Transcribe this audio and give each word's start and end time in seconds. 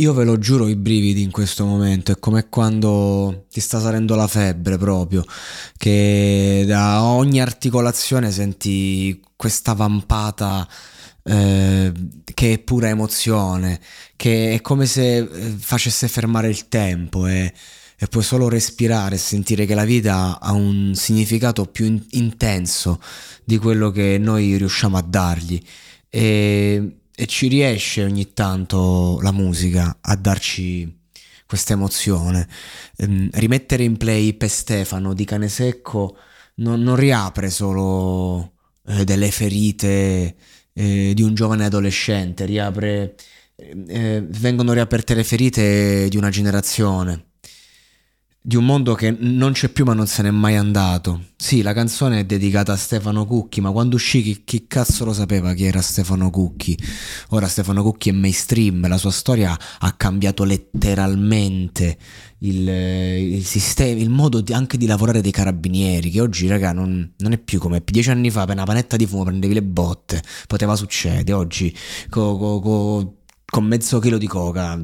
Io 0.00 0.14
ve 0.14 0.24
lo 0.24 0.38
giuro 0.38 0.66
i 0.66 0.76
brividi 0.76 1.20
in 1.22 1.30
questo 1.30 1.66
momento, 1.66 2.10
è 2.10 2.18
come 2.18 2.48
quando 2.48 3.44
ti 3.50 3.60
sta 3.60 3.78
salendo 3.78 4.14
la 4.14 4.26
febbre 4.26 4.78
proprio, 4.78 5.22
che 5.76 6.64
da 6.66 7.02
ogni 7.02 7.38
articolazione 7.38 8.32
senti 8.32 9.20
questa 9.36 9.74
vampata 9.74 10.66
eh, 11.22 11.92
che 12.32 12.52
è 12.54 12.58
pura 12.60 12.88
emozione, 12.88 13.78
che 14.16 14.54
è 14.54 14.62
come 14.62 14.86
se 14.86 15.18
eh, 15.18 15.26
facesse 15.58 16.08
fermare 16.08 16.48
il 16.48 16.68
tempo 16.68 17.26
e, 17.26 17.52
e 17.98 18.06
puoi 18.06 18.22
solo 18.22 18.48
respirare 18.48 19.16
e 19.16 19.18
sentire 19.18 19.66
che 19.66 19.74
la 19.74 19.84
vita 19.84 20.40
ha 20.40 20.52
un 20.52 20.94
significato 20.94 21.66
più 21.66 21.84
in- 21.84 22.02
intenso 22.12 23.02
di 23.44 23.58
quello 23.58 23.90
che 23.90 24.16
noi 24.18 24.56
riusciamo 24.56 24.96
a 24.96 25.02
dargli. 25.02 25.62
E, 26.08 26.99
e 27.20 27.26
ci 27.26 27.48
riesce 27.48 28.02
ogni 28.02 28.32
tanto 28.32 29.18
la 29.20 29.30
musica 29.30 29.98
a 30.00 30.16
darci 30.16 31.00
questa 31.46 31.74
emozione. 31.74 32.48
Ehm, 32.96 33.28
rimettere 33.32 33.84
in 33.84 33.98
play 33.98 34.32
per 34.32 34.48
Stefano 34.48 35.12
di 35.12 35.26
Cane 35.26 35.48
Secco 35.48 36.16
non, 36.56 36.80
non 36.80 36.96
riapre 36.96 37.50
solo 37.50 38.54
eh, 38.86 39.04
delle 39.04 39.30
ferite 39.30 40.34
eh, 40.72 41.12
di 41.14 41.20
un 41.20 41.34
giovane 41.34 41.66
adolescente, 41.66 42.46
riapre, 42.46 43.16
eh, 43.54 44.24
vengono 44.26 44.72
riaperte 44.72 45.14
le 45.14 45.24
ferite 45.24 46.08
di 46.08 46.16
una 46.16 46.30
generazione 46.30 47.29
di 48.42 48.56
un 48.56 48.64
mondo 48.64 48.94
che 48.94 49.14
non 49.18 49.52
c'è 49.52 49.68
più 49.68 49.84
ma 49.84 49.92
non 49.92 50.06
se 50.06 50.22
n'è 50.22 50.30
mai 50.30 50.56
andato. 50.56 51.24
Sì, 51.36 51.60
la 51.60 51.74
canzone 51.74 52.20
è 52.20 52.24
dedicata 52.24 52.72
a 52.72 52.76
Stefano 52.76 53.26
Cucchi, 53.26 53.60
ma 53.60 53.70
quando 53.70 53.96
uscì 53.96 54.22
chi, 54.22 54.42
chi, 54.44 54.66
cazzo 54.66 55.04
lo 55.04 55.12
sapeva 55.12 55.52
chi 55.52 55.64
era 55.64 55.82
Stefano 55.82 56.30
Cucchi? 56.30 56.78
Ora 57.30 57.48
Stefano 57.48 57.82
Cucchi 57.82 58.08
è 58.08 58.12
mainstream, 58.12 58.86
la 58.88 58.96
sua 58.96 59.10
storia 59.10 59.56
ha 59.78 59.92
cambiato 59.92 60.44
letteralmente 60.44 61.98
il, 62.38 62.66
il 62.68 63.44
sistema, 63.44 64.00
il 64.00 64.10
modo 64.10 64.40
di, 64.40 64.54
anche 64.54 64.78
di 64.78 64.86
lavorare 64.86 65.20
dei 65.20 65.32
carabinieri, 65.32 66.10
che 66.10 66.20
oggi, 66.20 66.46
raga, 66.48 66.72
non, 66.72 67.12
non, 67.18 67.32
è 67.32 67.38
più 67.38 67.58
come 67.58 67.82
dieci 67.84 68.10
anni 68.10 68.30
fa, 68.30 68.46
per 68.46 68.54
una 68.54 68.64
panetta 68.64 68.96
di 68.96 69.06
fumo 69.06 69.24
prendevi 69.24 69.52
le 69.52 69.62
botte, 69.62 70.22
poteva 70.46 70.76
succedere, 70.76 71.32
oggi 71.32 71.74
co, 72.08 72.36
co, 72.38 72.60
co, 72.60 73.16
con 73.44 73.64
mezzo 73.64 73.98
chilo 73.98 74.16
di 74.16 74.26
coca 74.26 74.78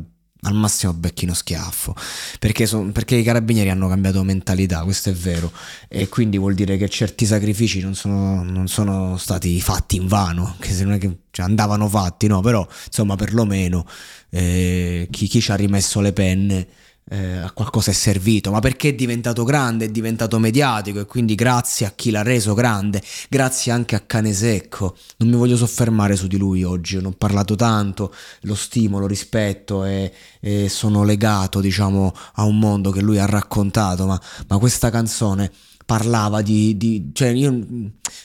al 0.47 0.55
massimo 0.55 0.93
becchi 0.93 1.25
uno 1.25 1.35
schiaffo. 1.35 1.95
Perché, 2.39 2.67
son, 2.67 2.93
perché, 2.93 3.17
i 3.17 3.23
carabinieri 3.23 3.71
hanno 3.71 3.89
cambiato 3.89 4.23
mentalità 4.23 4.83
questo 4.83 5.11
è 5.11 5.13
vero. 5.13 5.53
E 5.89 6.09
quindi 6.09 6.39
vuol 6.39 6.55
dire 6.55 6.77
che 6.77 6.89
certi 6.89 7.27
sacrifici 7.27 7.81
non 7.81 7.95
sono, 7.95 8.43
non 8.43 8.69
sono 8.69 9.17
stati 9.17 9.61
fatti 9.61 9.97
in 9.97 10.07
vano. 10.07 10.57
Che 10.59 10.73
se 10.73 10.85
non 10.85 10.95
è 10.95 10.99
che 10.99 11.19
cioè, 11.31 11.45
andavano 11.45 11.87
fatti 11.87 12.29
no 12.29 12.41
però 12.41 12.67
insomma 12.87 13.15
perlomeno 13.15 13.85
eh, 14.31 15.07
chi, 15.11 15.27
chi 15.27 15.43
ci 15.43 15.53
ha 15.53 15.55
rimesso 15.55 16.01
le 16.01 16.15
penne 16.15 16.67
eh, 17.09 17.37
a 17.37 17.51
qualcosa 17.53 17.91
è 17.91 17.95
servito, 17.95 18.51
ma 18.51 18.61
perché 18.61 18.89
è 18.89 18.95
diventato 18.95 19.45
grande, 19.45 19.85
è 19.85 19.89
diventato 19.91 20.39
mediatico 20.39 21.01
e 21.01 21.07
quindi 21.07 21.35
grazie 21.35 21.87
a 21.87 21.93
chi 21.95 22.11
l'ha 22.11 22.23
reso 22.23 22.55
grande, 22.55 23.01
grazie 23.29 23.73
anche 23.73 23.95
a 23.95 24.01
Cane 24.01 24.33
Secco. 24.33 24.97
Non 25.19 25.29
mi 25.29 25.37
voglio 25.37 25.57
soffermare 25.57 26.17
su 26.17 26.27
di 26.27 26.37
lui 26.37 26.65
oggi, 26.65 26.97
non 26.97 27.07
ho 27.07 27.15
parlato 27.17 27.55
tanto, 27.55 28.13
lo 28.43 28.55
stimolo, 28.55 29.07
rispetto 29.07 29.85
e, 29.85 30.13
e 30.41 30.69
sono 30.69 31.05
legato 31.05 31.61
diciamo 31.61 32.13
a 32.35 32.45
un 32.45 32.59
mondo 32.59 32.91
che 32.91 33.01
lui 33.01 33.19
ha 33.19 33.27
raccontato, 33.27 34.07
ma, 34.07 34.21
ma 34.49 34.59
questa 34.59 34.91
canzone 34.91 35.53
parlava 35.87 36.43
di, 36.43 36.77
di, 36.77 37.11
cioè 37.13 37.29
io 37.29 37.51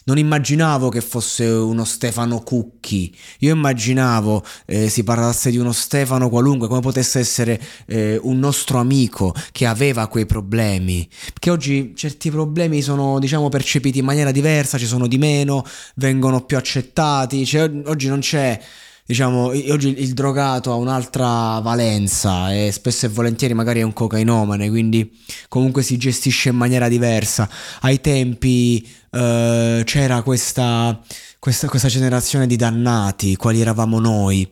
non 0.03 0.17
immaginavo 0.17 0.89
che 0.89 0.99
fosse 0.99 1.45
uno 1.45 1.85
Stefano 1.85 2.41
Cucchi. 2.41 3.15
Io 3.39 3.53
immaginavo 3.53 4.43
eh, 4.65 4.89
si 4.89 5.03
parlasse 5.03 5.51
di 5.51 5.57
uno 5.57 5.71
Stefano 5.71 6.27
qualunque 6.27 6.67
come 6.67 6.81
potesse 6.81 7.19
essere 7.19 7.61
eh, 7.85 8.19
un 8.23 8.39
nostro 8.39 8.79
amico 8.79 9.33
che 9.51 9.67
aveva 9.67 10.07
quei 10.07 10.25
problemi. 10.25 11.07
Perché 11.25 11.51
oggi 11.51 11.93
certi 11.95 12.31
problemi 12.31 12.81
sono 12.81 13.19
diciamo 13.19 13.47
percepiti 13.49 13.99
in 13.99 14.05
maniera 14.05 14.31
diversa 14.31 14.79
ci 14.79 14.87
sono 14.87 15.07
di 15.07 15.19
meno 15.19 15.63
vengono 15.95 16.43
più 16.43 16.57
accettati 16.57 17.45
cioè, 17.45 17.69
oggi 17.85 18.07
non 18.07 18.19
c'è 18.19 18.59
diciamo, 19.05 19.45
oggi 19.47 20.01
il 20.01 20.13
drogato 20.13 20.71
ha 20.71 20.75
un'altra 20.75 21.59
valenza 21.59 22.53
e 22.53 22.71
spesso 22.71 23.05
e 23.05 23.09
volentieri 23.09 23.53
magari 23.53 23.79
è 23.79 23.83
un 23.83 23.93
cocainomane, 23.93 24.69
quindi 24.69 25.11
comunque 25.47 25.83
si 25.83 25.97
gestisce 25.97 26.49
in 26.49 26.55
maniera 26.55 26.87
diversa. 26.87 27.49
Ai 27.81 28.01
tempi 28.01 28.87
eh, 29.11 29.81
c'era 29.85 30.21
questa, 30.21 30.99
questa, 31.39 31.67
questa 31.67 31.87
generazione 31.87 32.47
di 32.47 32.55
dannati, 32.55 33.35
quali 33.35 33.61
eravamo 33.61 33.99
noi. 33.99 34.49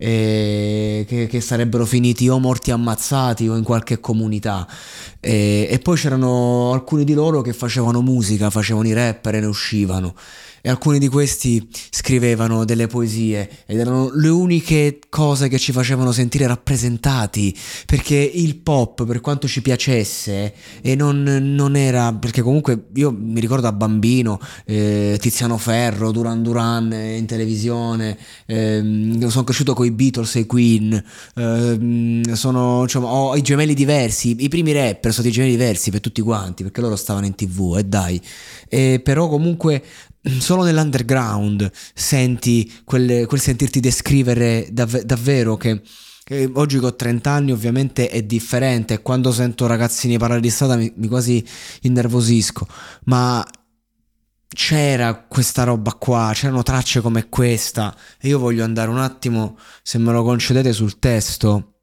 Che, 0.00 1.04
che, 1.28 1.40
sarebbero 1.42 1.84
finiti 1.84 2.26
o 2.30 2.38
morti 2.38 2.70
ammazzati 2.70 3.46
o 3.48 3.54
in 3.54 3.62
qualche 3.62 4.00
comunità 4.00 4.66
e, 5.20 5.68
e 5.70 5.78
poi 5.78 5.96
c'erano 5.96 6.72
alcuni 6.72 7.04
di 7.04 7.12
loro 7.12 7.42
che 7.42 7.52
facevano 7.52 8.00
musica, 8.00 8.50
facevano 8.50 8.88
i 8.88 8.92
rapper 8.92 9.36
e 9.36 9.40
ne 9.40 9.46
uscivano. 9.46 10.14
E 10.62 10.68
alcuni 10.68 10.98
di 10.98 11.08
questi 11.08 11.66
scrivevano 11.88 12.66
delle 12.66 12.86
poesie 12.86 13.48
ed 13.64 13.78
erano 13.78 14.10
le 14.12 14.28
uniche 14.28 14.98
cose 15.08 15.48
che 15.48 15.58
ci 15.58 15.72
facevano 15.72 16.12
sentire 16.12 16.46
rappresentati 16.46 17.56
perché 17.86 18.16
il 18.16 18.56
pop 18.56 19.06
per 19.06 19.22
quanto 19.22 19.48
ci 19.48 19.62
piacesse 19.62 20.52
e 20.82 20.94
non, 20.94 21.22
non 21.22 21.76
era 21.76 22.12
perché 22.12 22.42
comunque 22.42 22.88
io 22.94 23.10
mi 23.10 23.40
ricordo 23.40 23.62
da 23.62 23.72
bambino 23.72 24.38
eh, 24.66 25.16
Tiziano 25.18 25.56
Ferro, 25.56 26.10
Duran 26.10 26.42
Duran 26.42 26.92
eh, 26.92 27.16
in 27.16 27.24
televisione 27.24 28.18
eh, 28.44 29.16
sono 29.28 29.44
cresciuto 29.44 29.72
con 29.72 29.86
i 29.86 29.90
Beatles 29.92 30.36
e 30.36 30.40
i 30.40 30.46
Queen 30.46 31.04
eh, 31.36 32.34
sono 32.34 32.82
diciamo, 32.82 33.06
ho 33.06 33.34
i 33.34 33.40
gemelli 33.40 33.72
diversi 33.72 34.36
i 34.38 34.48
primi 34.48 34.72
rapper 34.72 35.09
sono 35.12 35.28
i 35.28 35.30
gemelli 35.30 35.56
diversi 35.56 35.90
per 35.90 36.00
tutti 36.00 36.20
quanti 36.20 36.62
perché 36.62 36.80
loro 36.80 36.96
stavano 36.96 37.26
in 37.26 37.34
tv 37.34 37.76
e 37.78 37.84
dai. 37.84 38.20
Però 38.68 39.28
comunque 39.28 39.82
solo 40.38 40.62
nell'underground 40.62 41.70
senti 41.94 42.70
quelle, 42.84 43.26
quel 43.26 43.40
sentirti 43.40 43.80
descrivere 43.80 44.68
dav- 44.70 45.02
davvero 45.02 45.56
che, 45.56 45.80
che, 46.24 46.50
oggi 46.54 46.78
che 46.78 46.86
ho 46.86 46.94
30 46.94 47.30
anni 47.30 47.52
ovviamente 47.52 48.08
è 48.08 48.22
differente. 48.22 48.94
E 48.94 49.02
quando 49.02 49.32
sento 49.32 49.66
ragazzini 49.66 50.18
parlare 50.18 50.40
di 50.40 50.50
strada 50.50 50.76
mi, 50.76 50.92
mi 50.96 51.08
quasi 51.08 51.44
innervosisco. 51.82 52.66
Ma 53.04 53.44
c'era 54.52 55.14
questa 55.14 55.62
roba 55.64 55.94
qua, 55.94 56.32
c'erano 56.34 56.62
tracce 56.62 57.00
come 57.00 57.28
questa. 57.28 57.96
E 58.20 58.28
io 58.28 58.38
voglio 58.38 58.64
andare 58.64 58.90
un 58.90 58.98
attimo, 58.98 59.56
se 59.82 59.98
me 59.98 60.12
lo 60.12 60.22
concedete, 60.22 60.72
sul 60.72 60.98
testo 60.98 61.74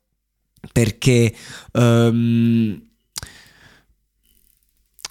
perché 0.71 1.33
um, 1.73 2.86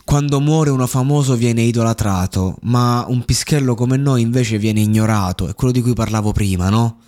quando 0.07 0.41
muore 0.41 0.71
uno 0.71 0.87
famoso 0.87 1.35
viene 1.35 1.63
idolatrato, 1.63 2.59
ma 2.63 3.05
un 3.09 3.25
pischello 3.25 3.75
come 3.75 3.97
noi 3.97 4.23
invece 4.23 4.57
viene 4.57 4.79
ignorato, 4.79 5.49
è 5.49 5.55
quello 5.57 5.73
di 5.73 5.83
cui 5.83 5.95
parlavo 5.95 6.31
prima, 6.31 6.69
no? 6.69 7.01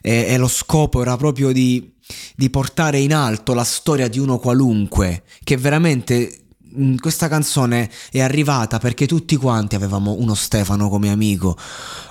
E, 0.00 0.26
e 0.28 0.36
lo 0.36 0.46
scopo 0.46 1.02
era 1.02 1.16
proprio 1.16 1.50
di, 1.50 1.92
di 2.36 2.50
portare 2.50 3.00
in 3.00 3.12
alto 3.12 3.54
la 3.54 3.64
storia 3.64 4.06
di 4.06 4.20
uno 4.20 4.38
qualunque, 4.38 5.24
che 5.42 5.56
veramente 5.56 6.44
mm, 6.78 6.94
questa 6.98 7.26
canzone 7.26 7.90
è 8.12 8.20
arrivata 8.20 8.78
perché 8.78 9.08
tutti 9.08 9.34
quanti 9.34 9.74
avevamo 9.74 10.12
uno 10.12 10.36
Stefano 10.36 10.88
come 10.88 11.10
amico 11.10 11.58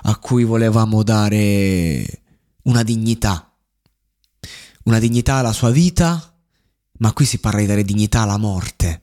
a 0.01 0.17
cui 0.17 0.43
volevamo 0.43 1.03
dare 1.03 2.23
una 2.63 2.83
dignità. 2.83 3.49
Una 4.83 4.99
dignità 4.99 5.35
alla 5.35 5.53
sua 5.53 5.69
vita, 5.69 6.35
ma 6.97 7.13
qui 7.13 7.23
si 7.23 7.37
parla 7.37 7.61
di 7.61 7.65
dare 7.65 7.85
dignità 7.85 8.23
alla 8.23 8.37
morte. 8.37 9.02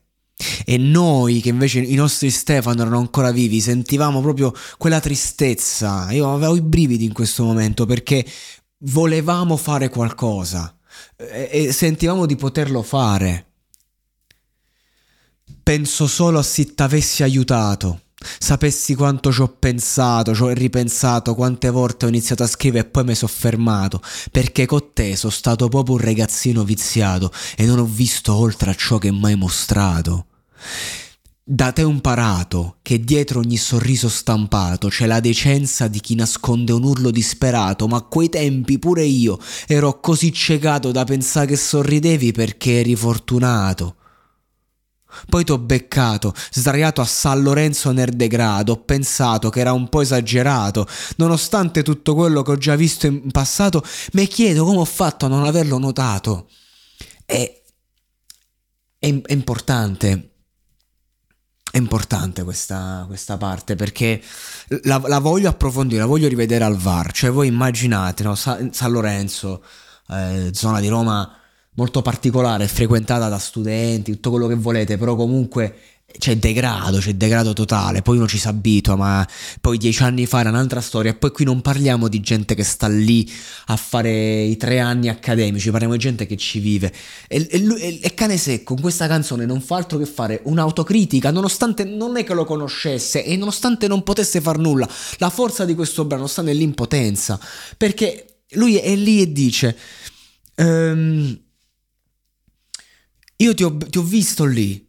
E 0.65 0.77
noi, 0.79 1.41
che 1.41 1.51
invece 1.51 1.81
i 1.81 1.95
nostri 1.95 2.31
Stefano 2.31 2.83
erano 2.83 2.99
ancora 2.99 3.31
vivi, 3.31 3.61
sentivamo 3.61 4.21
proprio 4.21 4.53
quella 4.79 5.01
tristezza. 5.01 6.11
Io 6.13 6.33
avevo 6.33 6.57
i 6.57 6.63
brividi 6.63 7.05
in 7.05 7.13
questo 7.13 7.45
momento 7.45 7.87
perché 7.87 8.25
volevamo 8.85 9.57
fare 9.57 9.89
qualcosa 9.89 10.75
e 11.17 11.73
sentivamo 11.73 12.27
di 12.27 12.37
poterlo 12.37 12.83
fare. 12.83 13.47
Penso 15.63 16.07
solo 16.07 16.39
a 16.39 16.43
se 16.43 16.75
t'avessi 16.75 17.23
aiutato. 17.23 18.03
Sapessi 18.39 18.95
quanto 18.95 19.33
ci 19.33 19.41
ho 19.41 19.49
pensato, 19.49 20.35
ci 20.35 20.43
ho 20.43 20.49
ripensato, 20.49 21.35
quante 21.35 21.71
volte 21.71 22.05
ho 22.05 22.09
iniziato 22.09 22.43
a 22.43 22.47
scrivere 22.47 22.87
e 22.87 22.91
poi 22.91 23.05
mi 23.05 23.15
sono 23.15 23.33
fermato, 23.35 24.03
perché 24.31 24.67
con 24.67 24.93
te 24.93 25.17
sono 25.17 25.33
stato 25.33 25.69
proprio 25.69 25.95
un 25.95 26.03
ragazzino 26.03 26.63
viziato 26.63 27.33
e 27.57 27.65
non 27.65 27.79
ho 27.79 27.87
visto 27.87 28.35
oltre 28.35 28.71
a 28.71 28.75
ciò 28.75 28.99
che 28.99 29.11
mai 29.11 29.37
mostrato. 29.37 30.27
Da 31.53 31.73
te 31.73 31.83
ho 31.83 31.89
imparato 31.89 32.77
che 32.81 33.01
dietro 33.01 33.41
ogni 33.41 33.57
sorriso 33.57 34.09
stampato 34.09 34.87
c'è 34.87 35.07
la 35.07 35.19
decenza 35.19 35.89
di 35.89 35.99
chi 35.99 36.15
nasconde 36.15 36.71
un 36.71 36.85
urlo 36.85 37.11
disperato, 37.11 37.89
ma 37.89 37.97
a 37.97 38.03
quei 38.03 38.29
tempi 38.29 38.79
pure 38.79 39.03
io 39.03 39.37
ero 39.67 39.99
così 39.99 40.33
ciecato 40.33 40.93
da 40.93 41.03
pensare 41.03 41.47
che 41.49 41.57
sorridevi 41.57 42.31
perché 42.31 42.79
eri 42.79 42.95
fortunato. 42.95 43.97
Poi 45.29 45.43
t'ho 45.43 45.59
beccato, 45.59 46.33
sdraiato 46.53 47.01
a 47.01 47.05
San 47.05 47.43
Lorenzo 47.43 47.91
nel 47.91 48.11
degrado, 48.11 48.75
ho 48.75 48.85
pensato 48.85 49.51
che 49.51 49.59
era 49.59 49.73
un 49.73 49.89
po' 49.89 50.03
esagerato, 50.03 50.87
nonostante 51.17 51.83
tutto 51.83 52.15
quello 52.15 52.43
che 52.43 52.53
ho 52.53 52.57
già 52.59 52.77
visto 52.77 53.09
in 53.09 53.29
passato, 53.33 53.83
mi 54.13 54.29
chiedo 54.29 54.65
come 54.65 54.79
ho 54.79 54.85
fatto 54.85 55.27
a 55.27 55.29
non 55.29 55.45
averlo 55.45 55.79
notato. 55.79 56.49
È, 57.25 57.63
è 59.01 59.07
importante 59.27 60.30
è 61.71 61.77
importante 61.77 62.43
questa, 62.43 63.05
questa 63.07 63.37
parte 63.37 63.77
perché 63.77 64.21
la, 64.83 65.01
la, 65.07 65.19
voglio 65.19 65.49
approfondire, 65.49 66.01
la 66.01 66.07
voglio 66.07 66.29
rivedere 66.29 66.65
al 66.65 66.77
VAR. 66.77 67.13
Cioè, 67.13 67.31
voi 67.31 67.47
immaginate, 67.47 68.23
no? 68.23 68.35
San, 68.35 68.73
San 68.73 68.91
Lorenzo, 68.91 69.63
eh, 70.09 70.51
zona 70.53 70.81
di 70.81 70.89
Roma 70.89 71.37
molto 71.75 72.03
particolare, 72.03 72.67
frequentata 72.67 73.29
da 73.29 73.39
studenti, 73.39 74.13
tutto 74.13 74.31
quello 74.31 74.47
che 74.47 74.55
volete, 74.55 74.99
però 74.99 75.15
comunque 75.15 75.77
c'è 76.19 76.37
degrado, 76.37 76.99
c'è 76.99 77.15
degrado 77.15 77.53
totale, 77.53 78.03
poi 78.03 78.17
uno 78.17 78.29
ci 78.29 78.39
si 78.39 78.47
abitua, 78.49 78.97
ma 78.97 79.27
poi 79.61 79.79
dieci 79.79 80.03
anni 80.03 80.27
fa 80.27 80.41
era 80.41 80.51
un'altra 80.51 80.81
storia, 80.81 81.11
e 81.11 81.15
poi 81.15 81.31
qui 81.31 81.45
non 81.45 81.61
parliamo 81.63 82.09
di 82.09 82.21
gente 82.21 82.55
che 82.55 82.65
sta 82.65 82.89
lì 82.89 83.31
a 83.67 83.77
fare 83.77 84.43
i 84.43 84.57
tre 84.57 84.79
anni 84.81 85.09
accademici, 85.09 85.71
parliamo 85.71 85.95
di 85.95 86.01
gente 86.01 86.27
che 86.27 86.37
ci 86.37 86.59
vive. 86.59 86.93
E, 87.29 87.47
e, 87.51 87.99
e 88.03 88.15
Cane 88.15 88.37
Secco 88.37 88.75
in 88.75 88.81
questa 88.81 89.07
canzone 89.07 89.47
non 89.47 89.61
fa 89.61 89.77
altro 89.77 89.99
che 89.99 90.07
fare 90.07 90.41
un'autocritica, 90.45 91.31
nonostante 91.31 91.85
non 91.85 92.17
è 92.17 92.25
che 92.25 92.35
lo 92.35 92.45
conoscesse 92.45 93.25
e 93.25 93.37
nonostante 93.37 93.89
non 93.89 94.03
potesse 94.03 94.41
far 94.41 94.59
nulla. 94.59 94.89
La 95.19 95.31
forza 95.31 95.65
di 95.65 95.75
questo 95.75 96.05
brano 96.05 96.27
sta 96.27 96.43
nell'impotenza, 96.43 97.41
perché 97.77 98.43
lui 98.51 98.77
è 98.77 98.95
lì 98.95 99.21
e 99.21 99.33
dice... 99.33 99.77
Um, 100.57 101.41
io 103.37 103.55
ti 103.55 103.63
ho, 103.63 103.75
ti 103.75 103.97
ho 103.97 104.03
visto 104.03 104.45
lì, 104.45 104.87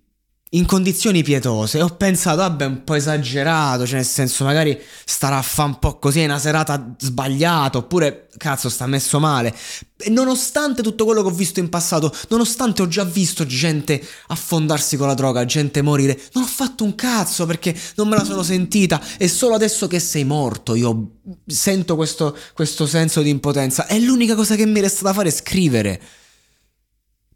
in 0.54 0.66
condizioni 0.66 1.24
pietose 1.24 1.82
ho 1.82 1.90
pensato, 1.96 2.38
vabbè, 2.38 2.66
un 2.66 2.84
po' 2.84 2.96
esagerato, 2.96 3.86
cioè 3.86 3.96
nel 3.96 4.06
senso 4.06 4.44
magari 4.44 4.78
starà 5.06 5.38
a 5.38 5.42
fare 5.42 5.70
un 5.70 5.80
po' 5.80 5.98
così, 5.98 6.20
è 6.20 6.26
una 6.26 6.40
serata 6.40 6.94
sbagliata, 6.98 7.78
oppure 7.78 8.28
cazzo 8.36 8.68
sta 8.68 8.86
messo 8.86 9.20
male. 9.20 9.56
E 9.98 10.10
nonostante 10.10 10.82
tutto 10.82 11.06
quello 11.06 11.22
che 11.22 11.30
ho 11.30 11.34
visto 11.34 11.62
in 11.62 11.70
passato, 11.70 12.14
nonostante 12.30 12.82
ho 12.82 12.88
già 12.90 13.06
visto 13.06 13.46
gente 13.46 14.06
affondarsi 14.28 14.98
con 14.98 15.08
la 15.08 15.14
droga, 15.14 15.46
gente 15.46 15.82
morire, 15.82 16.20
non 16.34 16.44
ho 16.44 16.48
fatto 16.48 16.84
un 16.84 16.96
cazzo 16.96 17.46
perché 17.46 17.74
non 17.96 18.10
me 18.10 18.18
la 18.18 18.26
sono 18.26 18.44
sentita 18.44 19.02
e 19.18 19.30
solo 19.30 19.56
adesso 19.56 19.88
che 19.88 20.00
sei 20.00 20.26
morto 20.26 20.76
io 20.76 21.20
sento 21.46 21.96
questo, 21.96 22.38
questo 22.54 22.86
senso 22.88 23.22
di 23.22 23.30
impotenza. 23.30 23.88
E 23.88 24.02
l'unica 24.02 24.36
cosa 24.36 24.56
che 24.56 24.66
mi 24.66 24.82
resta 24.82 25.04
da 25.04 25.14
fare 25.14 25.30
è 25.30 25.32
scrivere. 25.32 26.02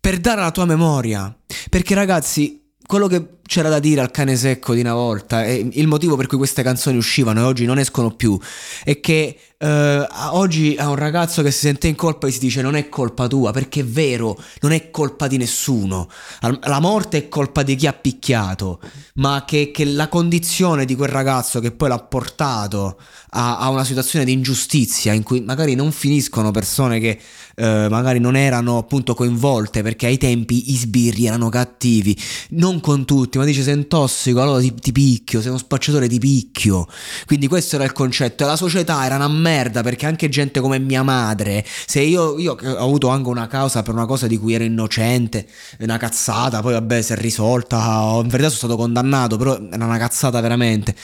Per 0.01 0.19
dare 0.19 0.41
alla 0.41 0.51
tua 0.51 0.65
memoria. 0.65 1.35
Perché 1.69 1.95
ragazzi, 1.95 2.64
quello 2.86 3.08
che 3.08 3.36
c'era 3.48 3.70
da 3.70 3.80
dire 3.80 4.02
al 4.02 4.12
cane 4.12 4.36
secco 4.36 4.74
di 4.74 4.82
una 4.82 4.94
volta 4.94 5.44
e 5.44 5.68
il 5.74 5.88
motivo 5.88 6.16
per 6.16 6.28
cui 6.28 6.38
queste 6.38 6.64
canzoni 6.64 6.98
uscivano 6.98 7.42
e 7.42 7.44
oggi 7.44 7.66
non 7.66 7.78
escono 7.78 8.12
più 8.12 8.40
è 8.84 9.00
che 9.00 9.38
eh, 9.58 10.08
oggi 10.32 10.76
a 10.78 10.90
un 10.90 10.96
ragazzo 10.96 11.42
che 11.42 11.52
si 11.52 11.60
sente 11.60 11.88
in 11.88 11.96
colpa 11.96 12.28
e 12.28 12.32
si 12.32 12.40
dice 12.40 12.62
non 12.62 12.76
è 12.76 12.90
colpa 12.90 13.28
tua 13.28 13.52
perché 13.52 13.82
è 13.82 13.86
vero 13.86 14.38
non 14.62 14.72
è 14.72 14.90
colpa 14.92 15.28
di 15.28 15.38
nessuno. 15.38 16.10
La 16.42 16.80
morte 16.80 17.18
è 17.18 17.28
colpa 17.30 17.64
di 17.64 17.76
chi 17.76 17.88
ha 17.88 17.94
picchiato 17.94 18.80
ma 19.16 19.44
che, 19.46 19.72
che 19.72 19.86
la 19.86 20.08
condizione 20.10 20.86
di 20.86 20.96
quel 20.96 21.10
ragazzo 21.10 21.60
che 21.60 21.72
poi 21.72 21.90
l'ha 21.90 22.00
portato 22.00 23.00
a, 23.36 23.58
a 23.58 23.70
una 23.70 23.84
situazione 23.84 24.24
di 24.26 24.32
ingiustizia 24.32 25.12
in 25.14 25.24
cui 25.24 25.42
magari 25.42 25.76
non 25.76 25.92
finiscono 25.92 26.52
persone 26.52 27.00
che 27.00 27.20
eh, 27.56 27.88
magari 27.90 28.20
non 28.20 28.36
erano 28.36 28.78
appunto 28.78 29.14
coinvolte 29.14 29.82
perché 29.82 30.08
ai 30.08 30.18
tempi 30.18 30.72
i 30.72 30.76
sbirri 30.76 31.26
erano 31.26 31.50
cattivi, 31.50 32.18
non 32.52 32.80
con 32.80 33.06
tutti, 33.06 33.38
ma 33.38 33.46
dice 33.46 33.62
sei 33.62 33.76
un 33.76 33.88
tossico, 33.88 34.42
allora 34.42 34.60
ti, 34.60 34.74
ti 34.74 34.92
picchio, 34.92 35.42
sei 35.42 35.50
uno 35.50 35.60
spacciatore 35.60 36.08
ti 36.08 36.20
picchio. 36.20 36.88
Quindi 37.26 37.48
questo 37.48 37.76
era 37.76 37.84
il 37.84 37.92
concetto 37.92 38.44
e 38.44 38.48
la 38.48 38.56
società 38.56 39.06
era 39.06 39.16
una 39.16 39.28
merda 39.28 39.82
perché 39.84 40.06
anche 40.06 40.30
gente 40.30 40.60
come 40.62 40.80
mia 40.80 41.04
madre, 41.04 41.66
se 41.86 42.02
io, 42.02 42.38
io 42.40 42.58
ho 42.60 42.78
avuto 42.78 43.10
anche 43.10 43.30
una 43.30 43.48
causa 43.48 43.84
per 43.84 43.94
una 43.94 44.06
cosa 44.06 44.28
di 44.28 44.38
cui 44.38 44.54
ero 44.54 44.64
innocente, 44.64 45.48
una 45.80 45.98
cazzata, 45.98 46.62
poi 46.62 46.74
vabbè 46.74 47.02
si 47.02 47.14
è 47.14 47.16
risolta, 47.18 47.77
in 48.22 48.27
verità 48.27 48.50
sono 48.50 48.70
stato 48.70 48.75
condannato, 48.77 49.38
però 49.38 49.60
era 49.72 49.86
una 49.86 49.98
cazzata 49.98 50.39
veramente. 50.39 50.96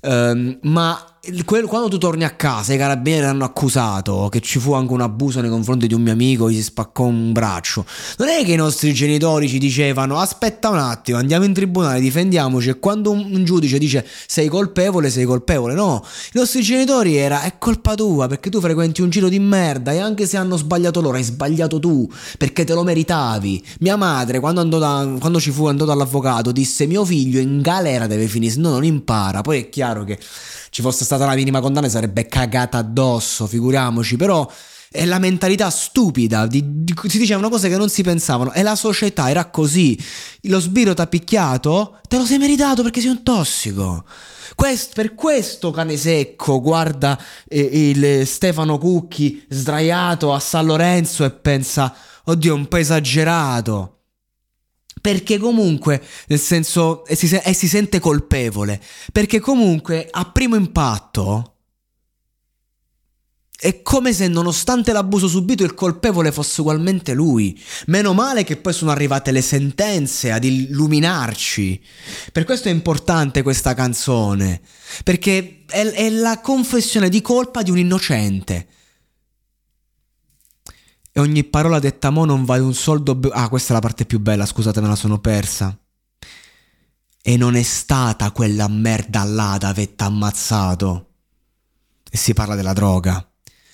Um, 0.00 0.58
ma 0.62 1.18
quando 1.44 1.88
tu 1.88 1.98
torni 1.98 2.24
a 2.24 2.30
casa, 2.30 2.72
i 2.72 2.78
carabinieri 2.78 3.26
hanno 3.26 3.44
accusato 3.44 4.28
che 4.30 4.40
ci 4.40 4.58
fu 4.58 4.72
anche 4.72 4.92
un 4.92 5.00
abuso 5.00 5.40
nei 5.40 5.50
confronti 5.50 5.86
di 5.86 5.94
un 5.94 6.02
mio 6.02 6.12
amico, 6.12 6.50
gli 6.50 6.54
si 6.54 6.62
spaccò 6.62 7.04
un 7.04 7.32
braccio. 7.32 7.84
Non 8.18 8.28
è 8.28 8.44
che 8.44 8.52
i 8.52 8.56
nostri 8.56 8.94
genitori 8.94 9.48
ci 9.48 9.58
dicevano 9.58 10.18
aspetta 10.18 10.70
un 10.70 10.78
attimo, 10.78 11.18
andiamo 11.18 11.44
in 11.44 11.52
tribunale, 11.52 12.00
difendiamoci 12.00 12.70
e 12.70 12.78
quando 12.78 13.10
un, 13.10 13.44
giudice 13.44 13.78
dice 13.78 14.06
sei 14.26 14.48
colpevole, 14.48 15.10
sei 15.10 15.24
colpevole. 15.24 15.74
No, 15.74 16.02
i 16.32 16.38
nostri 16.38 16.62
genitori 16.62 17.16
era 17.16 17.42
è 17.42 17.58
colpa 17.58 17.94
tua 17.94 18.26
perché 18.26 18.48
tu 18.48 18.60
frequenti 18.60 19.02
un 19.02 19.10
giro 19.10 19.28
di 19.28 19.38
merda 19.38 19.92
e 19.92 19.98
anche 19.98 20.26
se 20.26 20.36
hanno 20.36 20.56
sbagliato 20.56 21.00
loro 21.00 21.16
hai 21.16 21.24
sbagliato 21.24 21.78
tu 21.78 22.08
perché 22.38 22.64
te 22.64 22.72
lo 22.72 22.84
meritavi. 22.84 23.64
Mia 23.80 23.96
madre 23.96 24.40
quando, 24.40 24.78
da, 24.78 25.16
quando 25.18 25.40
ci 25.40 25.50
fu 25.50 25.66
andato 25.66 25.90
all'avvocato 25.90 26.52
disse 26.52 26.86
mio 26.86 27.04
figlio 27.04 27.38
in 27.40 27.60
galera 27.60 28.06
deve 28.06 28.28
finire, 28.28 28.54
no 28.56 28.70
non 28.70 28.84
impara. 28.84 29.42
Poi 29.42 29.58
è 29.58 29.68
chiaro 29.68 29.87
che 30.04 30.18
ci 30.70 30.82
fosse 30.82 31.04
stata 31.04 31.26
la 31.26 31.34
minima 31.34 31.60
condanna 31.60 31.88
sarebbe 31.88 32.26
cagata 32.26 32.78
addosso, 32.78 33.46
figuriamoci, 33.46 34.16
però 34.16 34.50
è 34.90 35.04
la 35.04 35.18
mentalità 35.18 35.68
stupida, 35.70 36.46
di, 36.46 36.62
di, 36.82 36.94
si 37.06 37.18
dicevano 37.18 37.50
cose 37.50 37.68
che 37.68 37.76
non 37.76 37.90
si 37.90 38.02
pensavano 38.02 38.52
e 38.52 38.62
la 38.62 38.74
società 38.74 39.28
era 39.28 39.46
così. 39.46 39.98
Lo 40.42 40.60
sbirro 40.60 40.94
t'ha 40.94 41.06
picchiato, 41.06 41.98
te 42.08 42.16
lo 42.16 42.24
sei 42.24 42.38
meritato 42.38 42.82
perché 42.82 43.00
sei 43.00 43.10
un 43.10 43.22
tossico. 43.22 44.04
Quest, 44.54 44.94
per 44.94 45.14
questo 45.14 45.70
cane 45.70 45.96
secco 45.96 46.60
guarda 46.60 47.20
eh, 47.46 47.60
il 47.60 48.26
Stefano 48.26 48.78
Cucchi 48.78 49.44
sdraiato 49.48 50.32
a 50.32 50.40
San 50.40 50.66
Lorenzo 50.66 51.24
e 51.24 51.30
pensa, 51.30 51.94
oddio, 52.24 52.54
un 52.54 52.66
po' 52.66 52.78
esagerato. 52.78 53.97
Perché 55.00 55.38
comunque, 55.38 56.02
nel 56.26 56.40
senso, 56.40 57.04
e 57.06 57.14
si, 57.14 57.34
e 57.34 57.52
si 57.54 57.68
sente 57.68 58.00
colpevole. 58.00 58.80
Perché 59.12 59.40
comunque, 59.40 60.08
a 60.10 60.30
primo 60.30 60.56
impatto, 60.56 61.54
è 63.60 63.82
come 63.82 64.12
se 64.12 64.28
nonostante 64.28 64.92
l'abuso 64.92 65.26
subito 65.26 65.64
il 65.64 65.74
colpevole 65.74 66.30
fosse 66.30 66.60
ugualmente 66.60 67.12
lui. 67.12 67.60
Meno 67.86 68.14
male 68.14 68.44
che 68.44 68.56
poi 68.56 68.72
sono 68.72 68.92
arrivate 68.92 69.32
le 69.32 69.42
sentenze 69.42 70.30
ad 70.30 70.44
illuminarci. 70.44 71.82
Per 72.30 72.44
questo 72.44 72.68
è 72.68 72.70
importante 72.70 73.42
questa 73.42 73.74
canzone, 73.74 74.60
perché 75.02 75.64
è, 75.66 75.84
è 75.84 76.08
la 76.08 76.40
confessione 76.40 77.08
di 77.08 77.20
colpa 77.20 77.62
di 77.62 77.72
un 77.72 77.78
innocente. 77.78 78.68
E 81.18 81.20
ogni 81.20 81.42
parola 81.42 81.80
detta 81.80 82.10
mo 82.10 82.24
non 82.24 82.44
vale 82.44 82.62
un 82.62 82.74
soldo. 82.74 83.16
Be- 83.16 83.30
ah, 83.32 83.48
questa 83.48 83.70
è 83.70 83.74
la 83.74 83.80
parte 83.80 84.04
più 84.04 84.20
bella, 84.20 84.46
scusate, 84.46 84.80
me 84.80 84.86
la 84.86 84.94
sono 84.94 85.18
persa. 85.18 85.76
E 87.20 87.36
non 87.36 87.56
è 87.56 87.62
stata 87.64 88.30
quella 88.30 88.68
merda 88.68 89.24
là 89.24 89.54
ad 89.54 89.64
avetta 89.64 90.04
ammazzato. 90.04 91.08
E 92.08 92.16
si 92.16 92.34
parla 92.34 92.54
della 92.54 92.72
droga. 92.72 93.28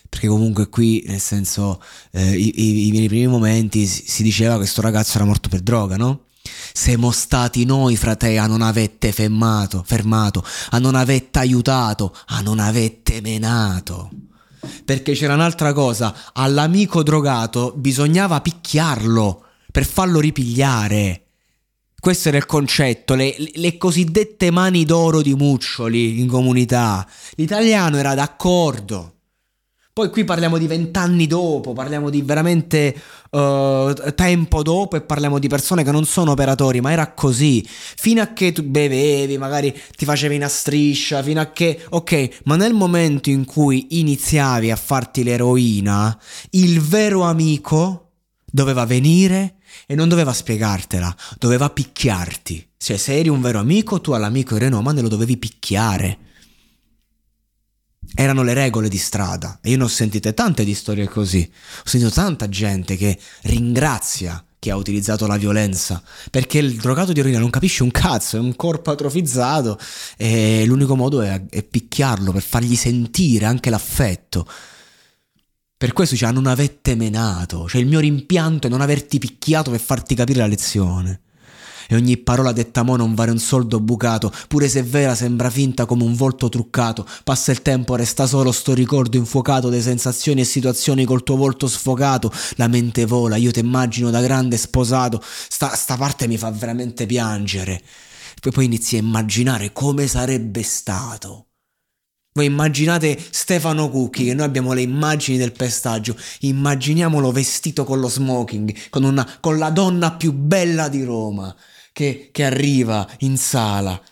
Perché 0.09 0.27
comunque 0.27 0.71
qui, 0.71 1.05
nel 1.07 1.21
senso, 1.21 1.83
eh, 2.13 2.35
i, 2.35 2.87
i, 2.87 2.91
nei 2.93 3.09
primi 3.09 3.27
momenti 3.27 3.85
si, 3.85 4.05
si 4.07 4.23
diceva 4.23 4.53
che 4.53 4.61
questo 4.61 4.81
ragazzo 4.81 5.19
era 5.19 5.27
morto 5.27 5.51
per 5.51 5.61
droga, 5.61 5.97
no? 5.97 6.29
Siamo 6.73 7.11
stati 7.11 7.67
noi, 7.67 7.99
frate, 7.99 8.39
a 8.39 8.47
non 8.47 8.63
avette 8.63 9.13
fermato, 9.13 9.83
fermato, 9.87 10.43
a 10.71 10.79
non 10.79 10.95
avette 10.95 11.41
aiutato, 11.41 12.17
a 12.29 12.41
non 12.41 12.59
avette 12.59 13.21
menato. 13.21 14.09
Perché 14.85 15.13
c'era 15.13 15.35
un'altra 15.35 15.73
cosa, 15.73 16.15
all'amico 16.33 17.03
drogato 17.03 17.73
bisognava 17.77 18.41
picchiarlo 18.41 19.45
per 19.71 19.85
farlo 19.85 20.21
ripigliare. 20.21 21.25
Questo 21.99 22.29
era 22.29 22.37
il 22.37 22.45
concetto, 22.45 23.15
le, 23.15 23.35
le, 23.55 23.79
cosiddette 23.79 24.51
mani 24.51 24.85
d'oro 24.85 25.23
di 25.23 25.35
Muccioli 25.35 26.21
in 26.21 26.29
comunità. 26.29 27.09
L'italiano 27.37 27.97
era 27.97 28.15
d'accordo. 28.15 29.14
Poi 29.95 30.11
qui 30.11 30.25
parliamo 30.25 30.59
di 30.59 30.67
vent'anni 30.67 31.29
dopo, 31.29 31.73
parliamo 31.73 32.11
di 32.11 32.21
veramente 32.23 33.01
uh, 33.31 33.93
tempo 34.17 34.65
dopo 34.65 34.97
e 34.97 35.03
parliamo 35.03 35.39
di 35.39 35.47
persone 35.47 35.85
che 35.85 35.93
non 35.93 36.05
sono 36.05 36.33
operatori, 36.33 36.81
ma 36.81 36.91
era 36.91 37.13
così. 37.13 37.65
Fino 37.65 38.21
a 38.21 38.33
che 38.33 38.51
tu 38.51 38.65
bevevi, 38.65 39.39
magari 39.39 39.73
ti 39.97 40.05
facevi 40.05 40.35
una 40.35 40.49
striscia, 40.49 41.23
fino 41.23 41.41
a 41.41 41.53
che... 41.53 41.81
Ok, 41.91 42.41
ma 42.47 42.57
nel 42.57 42.75
momento 42.75 43.31
in 43.31 43.45
cui 43.45 44.01
iniziavi 44.01 44.73
a 44.73 44.77
farti 44.77 45.23
l'eroina, 45.23 46.19
il 46.51 46.81
vero 46.81 47.23
amico 47.23 48.15
doveva 48.45 48.85
venire 48.87 49.59
e 49.87 49.95
non 49.95 50.09
doveva 50.09 50.33
spiegartela, 50.33 51.15
doveva 51.39 51.71
picchiarti. 51.71 52.71
Cioè, 52.77 52.97
se 52.97 53.17
eri 53.17 53.29
un 53.29 53.41
vero 53.41 53.61
amico, 53.61 54.01
tu 54.01 54.11
all'amico 54.11 54.57
Renomane 54.59 55.01
lo 55.01 55.09
dovevi 55.09 55.37
picchiare 55.37 56.19
erano 58.15 58.43
le 58.43 58.55
regole 58.55 58.89
di 58.89 58.99
strada. 58.99 59.59
E 59.61 59.71
io 59.71 59.77
ne 59.77 59.85
ho 59.85 59.89
sentite 59.89 60.35
tante 60.35 60.65
di 60.65 60.75
storie 60.75 61.09
così. 61.09 61.51
Ho 61.51 61.89
sentito 61.89 62.13
tanta 62.13 62.49
gente 62.49 62.97
che 62.97 63.19
ringrazia 63.43 64.43
chi 64.59 64.71
ha 64.71 64.77
utilizzato 64.77 65.27
la 65.27 65.37
violenza, 65.37 66.03
perché 66.31 66.59
il 66.59 66.77
drogato 66.77 67.13
di 67.13 67.21
eroina 67.21 67.39
non 67.39 67.51
capisce 67.51 67.83
un 67.83 67.91
cazzo, 67.91 68.39
è 68.39 68.41
un 68.41 68.57
corpo 68.57 68.91
atrofizzato 68.91 69.79
e 70.17 70.65
l'unico 70.65 70.97
modo 70.97 71.21
è, 71.21 71.45
è 71.51 71.63
picchiarlo 71.63 72.33
per 72.33 72.41
fargli 72.41 72.75
sentire 72.75 73.45
anche 73.45 73.69
l'affetto. 73.69 74.49
Per 75.77 75.93
questo 75.93 76.17
cioè, 76.17 76.33
non 76.33 76.47
avete 76.47 76.95
menato, 76.95 77.69
cioè 77.69 77.83
il 77.83 77.87
mio 77.87 78.01
rimpianto 78.01 78.69
è 78.69 78.71
non 78.71 78.81
averti 78.81 79.19
picchiato 79.19 79.71
per 79.71 79.81
farti 79.81 80.15
capire 80.15 80.39
la 80.39 80.47
lezione 80.47 81.21
e 81.89 81.95
ogni 81.95 82.17
parola 82.17 82.53
detta 82.53 82.83
mo 82.83 82.97
non 82.97 83.15
vale 83.15 83.31
un 83.31 83.39
soldo 83.39 83.81
bucato, 83.81 84.33
pure 84.49 84.69
se 84.69 84.83
vera 84.83 85.15
sembra 85.15 85.51
finta 85.51 85.87
come 85.87 86.05
un 86.05 86.15
volto 86.15 86.49
truccato. 86.49 87.07
Passa 87.23 87.53
il 87.53 87.63
tempo, 87.63 87.97
resta 87.97 88.27
solo 88.27 88.53
sto 88.53 88.75
ricordo 88.75 89.17
infuocato 89.17 89.69
de 89.69 89.81
sensazioni 89.81 90.41
e 90.41 90.45
situazioni 90.45 91.05
col 91.05 91.23
tuo 91.23 91.37
volto 91.37 91.67
sfocato. 91.67 92.33
La 92.57 92.69
mente 92.69 93.05
vola, 93.07 93.37
io 93.37 93.51
ti 93.51 93.61
immagino 93.61 94.11
da 94.11 94.21
grande 94.21 94.57
sposato. 94.57 95.23
Sta, 95.23 95.75
sta 95.75 95.97
parte 95.97 96.27
mi 96.27 96.39
fa 96.39 96.51
veramente 96.51 97.07
piangere. 97.07 97.83
Poi, 98.41 98.53
poi 98.53 98.65
inizi 98.67 98.97
a 98.97 99.01
immaginare 99.01 99.73
come 99.73 100.07
sarebbe 100.07 100.63
stato. 100.63 101.47
Voi 102.37 102.47
immaginate 102.47 103.17
Stefano 103.31 103.89
Cucchi, 103.89 104.25
che 104.25 104.35
noi 104.35 104.45
abbiamo 104.45 104.73
le 104.73 104.83
immagini 104.83 105.39
del 105.39 105.53
pestaggio, 105.53 106.17
immaginiamolo 106.41 107.31
vestito 107.31 107.85
con 107.85 108.01
lo 108.01 108.09
smoking, 108.09 108.89
con, 108.91 109.05
una, 109.05 109.39
con 109.41 109.57
la 109.57 109.71
donna 109.71 110.13
più 110.15 110.33
bella 110.33 110.89
di 110.89 111.05
Roma 111.05 111.55
che, 111.95 112.31
che 112.33 112.45
arriva 112.45 113.09
in 113.21 113.39
sala 113.39 114.03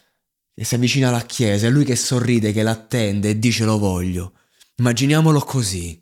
e 0.55 0.65
si 0.65 0.77
avvicina 0.77 1.09
alla 1.09 1.27
chiesa, 1.27 1.67
è 1.67 1.71
lui 1.71 1.85
che 1.85 1.97
sorride, 1.97 2.53
che 2.53 2.63
l'attende 2.63 3.31
e 3.31 3.39
dice 3.39 3.65
lo 3.65 3.77
voglio. 3.77 4.35
Immaginiamolo 4.77 5.41
così. 5.41 6.01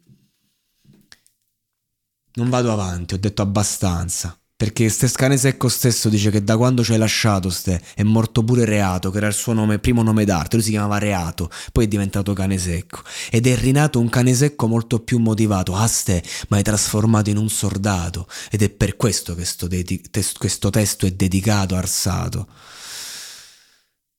Non 2.34 2.50
vado 2.50 2.70
avanti, 2.70 3.14
ho 3.14 3.18
detto 3.18 3.40
abbastanza. 3.40 4.39
Perché 4.61 4.90
ste 4.90 5.09
Cane 5.09 5.38
Secco 5.38 5.71
stesso 5.71 6.11
dice 6.11 6.31
che 6.31 6.45
da 6.45 6.59
quando 6.59 6.85
ci 6.85 6.93
hai 6.93 6.99
lasciato 6.99 7.49
ste 7.49 7.81
è 7.95 8.02
morto 8.02 8.45
pure 8.45 8.67
Reato, 8.67 9.11
che 9.11 9.17
era 9.17 9.29
il 9.29 9.33
suo 9.33 9.55
nome, 9.55 9.79
primo 9.79 10.02
nome 10.02 10.26
d'arte, 10.26 10.57
lui 10.57 10.64
si 10.67 10.73
chiamava 10.73 10.99
Reato, 10.99 11.49
poi 11.73 11.87
è 11.87 11.88
diventato 11.88 12.35
Cane 12.35 12.59
Secco. 12.59 13.00
Ed 13.31 13.47
è 13.47 13.57
rinato 13.57 13.99
un 13.99 14.11
Cane 14.11 14.35
Secco 14.35 14.67
molto 14.67 15.00
più 15.00 15.17
motivato, 15.17 15.75
ah 15.75 15.87
ste, 15.87 16.23
ma 16.49 16.59
è 16.59 16.62
trasformato 16.62 17.31
in 17.31 17.38
un 17.38 17.49
soldato. 17.49 18.29
Ed 18.50 18.61
è 18.61 18.69
per 18.69 18.97
questo 18.97 19.35
che 19.35 19.47
dedi- 19.67 20.02
tes- 20.11 20.35
questo 20.35 20.69
testo 20.69 21.07
è 21.07 21.11
dedicato 21.12 21.75
a 21.75 21.79
Arsato. 21.79 22.47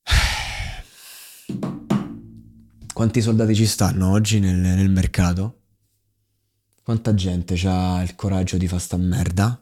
Quanti 2.91 3.21
soldati 3.21 3.53
ci 3.53 3.67
stanno 3.67 4.09
oggi 4.09 4.39
nel, 4.39 4.55
nel 4.55 4.89
mercato? 4.89 5.59
Quanta 6.81 7.13
gente 7.13 7.53
ha 7.65 8.01
il 8.01 8.15
coraggio 8.15 8.57
di 8.57 8.67
fare 8.67 8.81
sta 8.81 8.97
merda? 8.97 9.61